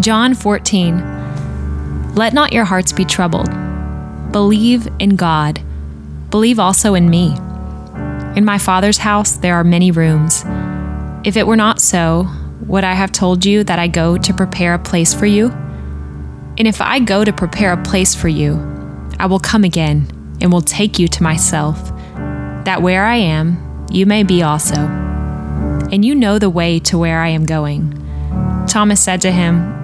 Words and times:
John 0.00 0.34
14 0.34 2.14
Let 2.14 2.34
not 2.34 2.52
your 2.52 2.64
hearts 2.64 2.92
be 2.92 3.04
troubled. 3.04 3.48
Believe 4.32 4.88
in 4.98 5.16
God. 5.16 5.60
Believe 6.30 6.58
also 6.58 6.94
in 6.94 7.08
me. 7.08 7.36
In 8.36 8.44
my 8.44 8.58
Father's 8.58 8.98
house 8.98 9.36
there 9.36 9.54
are 9.54 9.64
many 9.64 9.90
rooms. 9.92 10.44
If 11.24 11.36
it 11.36 11.46
were 11.46 11.56
not 11.56 11.80
so, 11.80 12.28
would 12.66 12.82
I 12.82 12.94
have 12.94 13.12
told 13.12 13.44
you 13.44 13.62
that 13.64 13.78
I 13.78 13.86
go 13.86 14.18
to 14.18 14.34
prepare 14.34 14.74
a 14.74 14.78
place 14.78 15.14
for 15.14 15.26
you? 15.26 15.50
And 16.58 16.66
if 16.66 16.80
I 16.80 16.98
go 16.98 17.24
to 17.24 17.32
prepare 17.32 17.72
a 17.72 17.82
place 17.82 18.14
for 18.14 18.28
you, 18.28 18.56
I 19.18 19.26
will 19.26 19.40
come 19.40 19.62
again 19.64 20.08
and 20.40 20.52
will 20.52 20.60
take 20.60 20.98
you 20.98 21.06
to 21.08 21.22
myself, 21.22 21.92
that 22.64 22.82
where 22.82 23.04
I 23.04 23.16
am, 23.16 23.86
you 23.90 24.06
may 24.06 24.24
be 24.24 24.42
also. 24.42 24.74
And 24.74 26.04
you 26.04 26.14
know 26.14 26.38
the 26.38 26.50
way 26.50 26.80
to 26.80 26.98
where 26.98 27.20
I 27.20 27.28
am 27.28 27.46
going. 27.46 28.00
Thomas 28.66 29.00
said 29.00 29.20
to 29.20 29.30
him, 29.30 29.83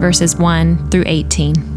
verses 0.00 0.36
1 0.36 0.90
through 0.90 1.04
18. 1.06 1.75